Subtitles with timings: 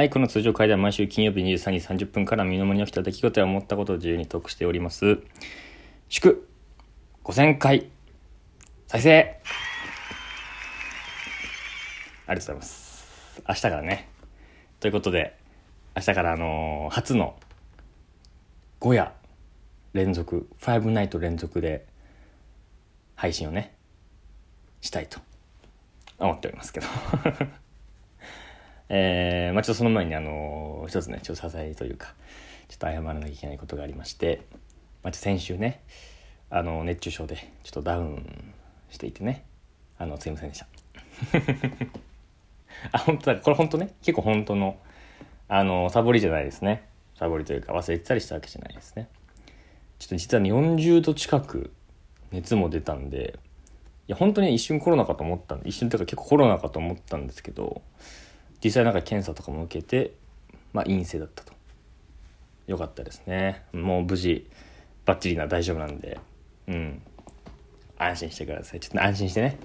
[0.00, 5.18] はい、この通常会では毎週金曜日23時30分から身の回りに起きた出来事や思ったことを自由にトークしております。
[6.08, 6.48] 祝
[7.22, 7.90] 5000回
[8.86, 9.38] 再生
[12.26, 13.42] ありがとうございます。
[13.46, 14.08] 明日からね。
[14.80, 15.36] ということで、
[15.94, 17.36] 明日からあのー初の
[18.80, 19.12] 5夜
[19.92, 21.84] 連続、5ナイト連続で
[23.16, 23.76] 配信をね、
[24.80, 25.20] したいと
[26.18, 26.86] 思っておりますけど。
[28.92, 32.14] えー、まあちょっとその前にあの一つね、ちょっと支えというか、
[32.68, 34.42] ちょっと謝らなきゃいけないことがありまして、
[35.04, 35.80] まあ先週ね、
[36.50, 38.52] あの、熱中症でちょっとダウン
[38.90, 39.44] していてね、
[39.96, 40.66] あの、すいませんでした。
[42.90, 44.76] あ、本当だ、これ本当ね、結構本当の、
[45.46, 46.82] あの、サボりじゃないですね。
[47.16, 49.08] サボりというか忘れてたりしたわけじゃないですね。
[50.00, 51.70] ちょっと実はね、40度近く
[52.32, 53.38] 熱も出たんで、
[54.08, 57.82] いや、本当に一瞬コロナかと思ったんで、一瞬というか結構コロナかと思ったんですけど、
[58.62, 60.14] 実際なんか検査とかも受けて、
[60.72, 61.52] まあ陰性だったと。
[62.66, 63.64] よかったですね。
[63.72, 64.48] もう無事、
[65.04, 66.20] バッチリな大丈夫なんで、
[66.68, 67.02] うん。
[67.98, 68.80] 安心してください。
[68.80, 69.58] ちょっと安心してね、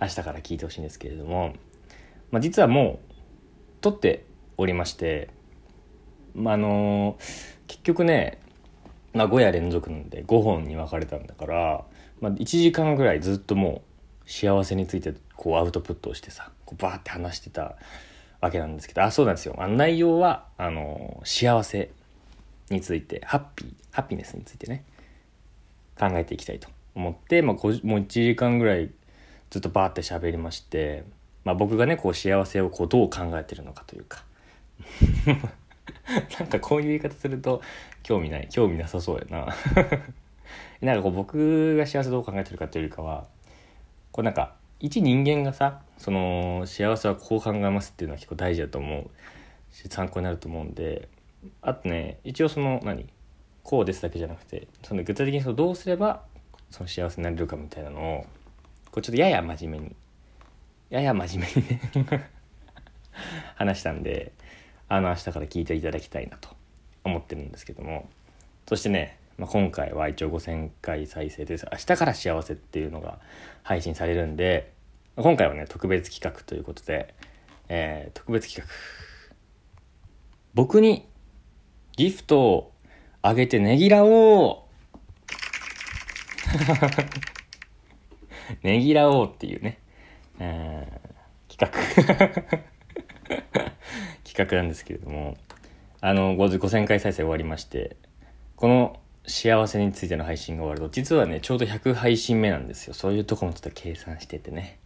[0.00, 1.54] 明日から聞いてほしいんですけれども、
[2.30, 3.12] まあ実はもう、
[3.80, 4.24] 撮って
[4.56, 5.30] おりまして、
[6.34, 7.16] まああの
[7.66, 8.40] 結局ね、
[9.14, 11.84] まあ5夜連続なんで5本に分かれたんだから、
[12.20, 13.82] まあ1時間ぐらいずっとも
[14.26, 17.76] う幸せについてこうアウトプットをしてさ、こうバーって話してた
[18.40, 19.56] わけなんですけど、あ、そうなんですよ。
[19.58, 21.90] あの内容は、あの幸せ
[22.70, 24.84] について、ハッピー、ハッピネスについてね、
[25.98, 28.90] 考えていきたいと思って、まあ、もう1時間ぐらい
[29.50, 31.04] ずっとバーって喋りまして、
[31.44, 34.24] まあ、僕がねこう幸せをこうどう考えてるのかというか
[36.38, 37.62] なんかこういう言い方すると
[38.02, 39.54] 興味ない興味なさそうやな
[40.82, 43.26] なんかこう僕が幸せどう考えてるかというよりかは
[44.12, 51.08] こうなんか一人間がさその幸せはこう考えますっていうのは結構大事だと思うし参考になると思うんで
[51.62, 53.06] あとね一応その何？
[53.62, 56.22] こうですだけじゃなくてその具体的にそのどうすれば
[56.70, 58.26] その幸せになれるかみたいなのを
[58.92, 59.96] こうちょっとやや真面目に
[60.88, 62.30] やや真面目にね
[63.56, 64.32] 話したんで
[64.88, 66.50] あの明日から聞いていただきたいなと
[67.02, 68.08] 思ってるんですけども
[68.68, 71.66] そしてね、まあ、今回は一応5000回再生です。
[71.70, 73.18] 明日から幸せっていうのが
[73.62, 74.72] 配信されるんで
[75.16, 77.14] 今回はね特別企画ということで、
[77.68, 78.74] えー特別企画。
[80.52, 81.08] 僕に
[81.96, 82.72] ギフトを
[83.22, 84.66] あげてねぎらおう。
[88.62, 89.78] ねぎらおうっていうね、
[90.38, 91.72] えー企
[92.06, 92.62] 画。
[94.22, 95.38] 企画なんですけれども
[96.02, 97.96] あの5000回再生終わりまして
[98.54, 102.92] この幸せについての配信が終わると実はねちょうど100配信目なんですよ。
[102.92, 104.78] そういうとこもちょっと計算しててね。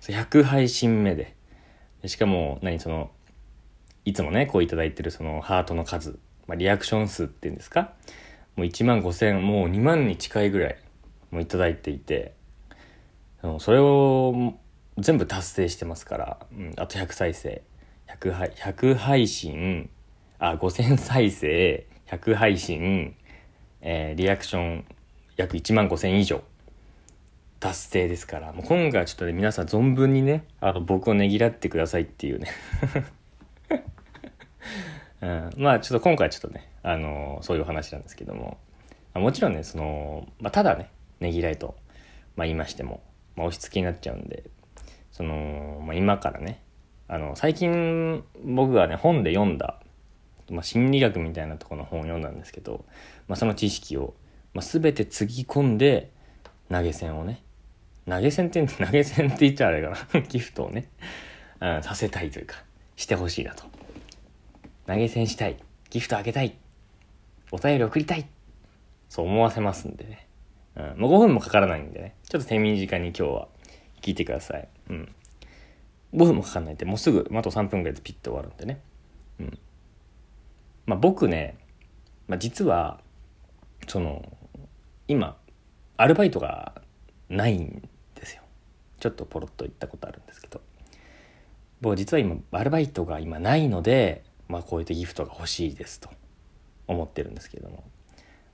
[0.00, 1.34] 100配信目で。
[2.06, 3.10] しかも何その
[4.04, 7.92] いつもねこういただいてるそのハートの数、まあ、リアクション数っていうんですか。
[8.56, 10.78] もう1万5000もう2万に近いぐらい
[11.30, 12.34] もういただいていて。
[13.60, 14.54] それを
[14.98, 17.62] 全部達成してますから、うん、あと100再生。
[18.20, 19.90] 100配 ,100 配信。
[20.40, 21.86] あ5000再生。
[22.06, 23.14] 100配信、
[23.80, 24.84] えーリアクション
[25.36, 26.42] 約1万5000以上。
[27.60, 32.48] 達成ですからもう今回はちょっとね皆さん存分にねあの僕をねぎらってくださいっていうね。
[35.20, 38.58] うん、まあちょっと今回はちょっとね、あのそういう話なんですけども、
[39.12, 41.74] まあもちろんねその、まあ、ただねねぎらいと、
[42.36, 43.02] まあ、言いましても、
[43.34, 44.44] まあ、押し付けになっちゃうんで
[45.10, 46.62] その、まあ、今からね
[47.08, 49.80] あの最近僕がね本で読んだ、
[50.50, 52.84] まあ、心理学みたいなところの本を読んだんですけど、
[53.26, 54.14] まあ、その知識を、
[54.54, 56.12] まあ、全てつぎ込んで
[56.70, 57.42] 投げ銭をね
[58.08, 60.20] 投げ銭って 投げ銭って言っちゃあれかな。
[60.28, 60.88] ギフトをね、
[61.60, 62.62] うん、させたいというか
[62.96, 63.64] してほしいなと。
[64.86, 65.56] 投げ銭したい。
[65.90, 66.56] ギフトあげたい。
[67.50, 68.26] お便り送りたい。
[69.08, 70.26] そう思わせますんでね、
[70.76, 72.14] うん、もう5分もかからないんでね。
[72.28, 73.48] ちょっと手短に今日は
[74.00, 74.68] 聞いてください。
[74.90, 75.14] うん。
[76.14, 78.80] 5分もかかんないんでもうすぐあと3分ぐらいでピッと終わるんでね。
[79.40, 79.58] うん。
[80.86, 81.56] まあ僕ね、
[82.26, 83.00] まあ、実は
[83.86, 84.24] その
[85.06, 85.36] 今
[85.96, 86.80] アルバイトが
[87.28, 87.88] ないん
[89.00, 90.60] ちょっとポロッと言ったことあるんですけど
[91.80, 96.10] 僕実は今アルバイトが今ないので、まあ、こういったギフトが欲しいですと
[96.86, 97.84] 思ってるんですけれども、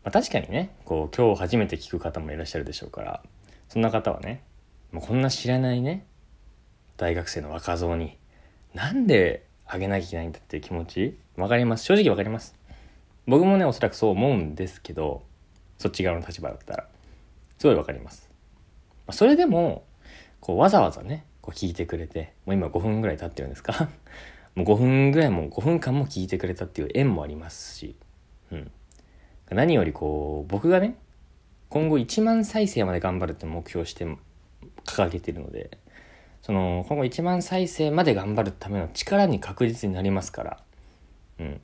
[0.02, 3.22] まあ、確かにねこう今日初めて聞く方もいらっしゃるでしょうから
[3.68, 4.44] そんな方はね
[4.92, 6.06] もうこんな知らないね
[6.96, 8.18] 大学生の若造に
[8.74, 11.84] なんであげなきゃいけないんだっていう気持ちわかります？
[11.84, 12.54] 正直わかります。
[13.26, 15.24] 僕もねおそらくそう思うんですけど
[15.78, 16.86] そっち側の立場だったら
[17.58, 18.30] すごいわかります。
[19.06, 19.84] まそれでも
[20.44, 23.88] こうわざわざねこう聞いてくれてもう今5分ぐらい経ってるんですか？
[24.54, 27.96] もう5分ぐらいも5分間も聞いてくれたっていう縁もありますし、
[28.52, 28.70] うん、
[29.50, 30.96] 何よりこう僕がね
[31.70, 34.06] 今後1万再生まで頑張るって目標して
[34.84, 35.78] 掲げてるので
[36.42, 40.58] その今後1万再生まで頑張るための力に確実になりますから、
[41.40, 41.60] うん、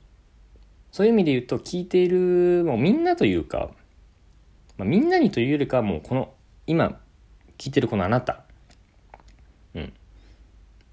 [0.91, 3.69] そういう意味で言うと聞いているもうみんなというか、
[4.77, 6.33] まあ、みんなにというよりかはもうこの
[6.65, 6.99] 今
[7.59, 8.43] 聞いてるこのあなた、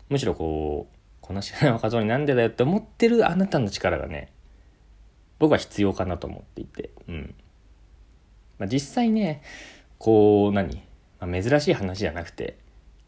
[0.08, 4.32] むしろこうこんな知らない若造になんでだよって思ってるあなたの力がね
[5.38, 7.34] 僕は必要かなと思っていて、うん。
[8.58, 9.42] まあ、実際ね
[9.98, 10.82] こう何、
[11.20, 12.58] まあ、珍しい話じゃなくて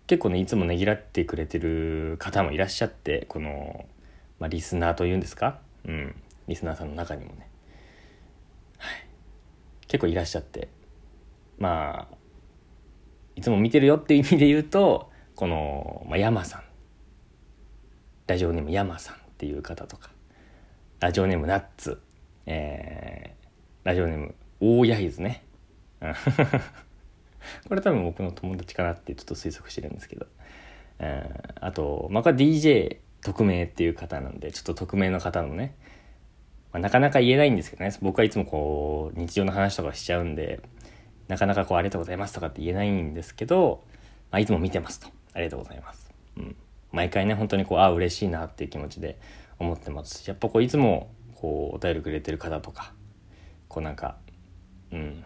[0.06, 3.84] 結構ねいつもねぎらってくれてる方もいらっしゃってこの、
[4.38, 6.14] まあ、リスナーというんですか、うん、
[6.46, 7.48] リスナーさんの中にもね、
[8.78, 9.06] はい、
[9.88, 10.68] 結構いらっしゃって。
[11.58, 12.14] まあ
[13.36, 16.69] いつも見てるよっていう意味で言うとこの、まあ、山さん。
[18.30, 20.08] ラジオネーム山さんっていう方とか
[21.00, 22.00] ラジオネームナッツ
[22.46, 23.48] えー、
[23.82, 25.42] ラジオネーム大焼津ね。
[27.68, 30.26] これ多分僕の友達かなってちょっと推測してるんですけど、
[31.00, 35.74] えー、あと、まあ、これ DJ 匿名っていう方なんでちょっと匿名の方のね、
[36.72, 37.92] まあ、なかなか言えないんですけどね。
[38.00, 40.60] 僕はいつもこう日常の話とかしちゃうんで
[41.26, 43.82] なかなかこうありがとうございますとかって言えないんですけど、
[44.30, 45.08] まあ、いつも見てますと。
[45.32, 46.56] ありがとうございます、うん、
[46.92, 49.18] 毎回ね本当にこうああ嬉しいなっていう気持ちで
[49.58, 52.92] 思ってますやっぱこういつもこうお便りくれてる方とか
[53.68, 54.16] こうなんか
[54.92, 55.24] うん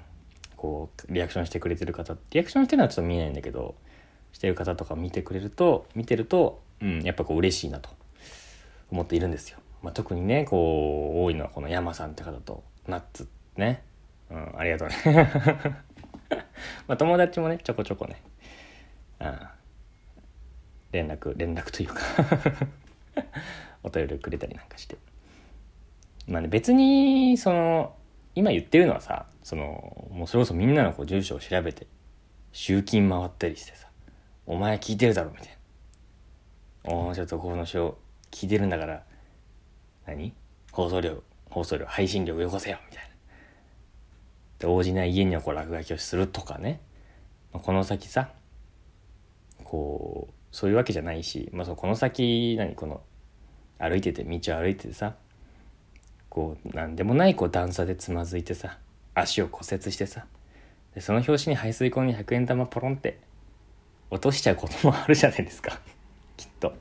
[0.57, 3.75] こうリアクションしてくれてる方リアクションしてるのはちょっと見えないんだけど
[4.33, 7.89] してる方とか見てくれると見てると、うん、やっぱこう嬉しいなと
[8.91, 9.59] 思っているんですよ。
[9.83, 13.83] まあ、特にねこう多いのはこの山さんって方とナッツね、
[14.31, 14.95] うん、ありがとうね。
[16.89, 18.23] まあ友達もねちょこちょこね、
[19.21, 19.39] うん、
[20.95, 22.01] 連絡連絡というか。
[23.83, 24.97] お便りくれたりなんかして。
[26.27, 27.95] まあね別にその
[28.35, 31.87] 今言ってるのはさそのもうそれこそみんなのこう住所を調べて
[32.53, 33.89] 集金回ったりしてさ
[34.47, 35.49] 「お前聞いてるだろ」みたい
[36.85, 37.99] な「おおちょっとこの書
[38.31, 39.05] 聞いてるんだから
[40.07, 40.33] 何？
[40.73, 43.15] 放送量放送量配信量よこせよ」みたいな。
[44.61, 46.81] で応じない家にはこう落書きをするとかね、
[47.53, 48.31] この先さ
[49.63, 53.01] こうそういうわけじゃないし、まあ、そこの先何この
[53.77, 55.17] 歩いてて道を歩いててさ
[56.29, 58.79] こう何でもないこう段差でつまずいてさ
[59.15, 60.27] 足を骨折してさ
[60.95, 63.19] でその拍子に排水溝に100円玉ポロンって
[64.11, 65.81] 落としちゃうこともあるじゃないですか。
[66.39, 66.73] きっと。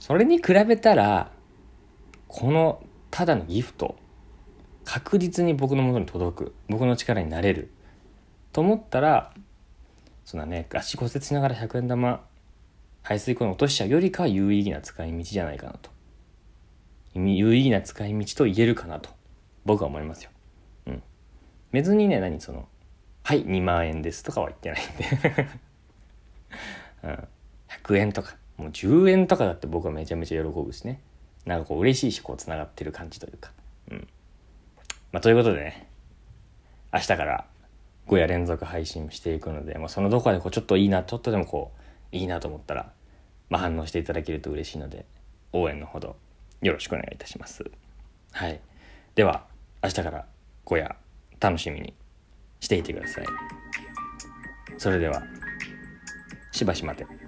[0.00, 1.30] それに比べたら
[2.26, 2.82] この
[3.12, 3.94] ただのギフト
[4.84, 7.70] 確実に僕のもとに届く僕の力になれる
[8.52, 9.32] と思ったら
[10.24, 12.24] そんなね足骨折しながら100円玉
[13.12, 15.90] 排水溝に落としちゃうよりかは有意義な使い道じゃないかなと
[17.14, 19.10] 有意義な使い道と言えるかなと
[19.66, 20.30] 僕は思いますよ。
[20.86, 21.02] うん。
[21.70, 22.66] 別にね、何その、
[23.22, 25.48] はい、2万円ですとかは言ってないんで
[27.04, 27.28] うん。
[27.84, 31.00] 100円とか、もう10円とかだって僕はめちゃめちゃ喜ぶしね。
[31.44, 33.52] なんかこう嬉しいし、こう繋がってる感じというか。
[33.90, 34.08] うん。
[35.12, 35.86] まあ、ということでね、
[36.92, 37.44] 明日から
[38.08, 41.72] 5夜連続配信していくので、まあ、そのどこかでこうちょっといいな、ちょっとでもこ
[42.12, 42.92] う、いいなと思ったら、
[43.52, 45.04] まあ、反応していただけると嬉しいので、
[45.52, 46.16] 応援のほど
[46.62, 47.62] よろしくお願いいたします。
[48.30, 48.58] はい。
[49.14, 49.44] では、
[49.82, 50.24] 明日から
[50.64, 50.96] 小屋
[51.38, 51.92] 楽しみに
[52.60, 53.26] していてください。
[54.78, 55.22] それでは、
[56.50, 57.21] しばし待て。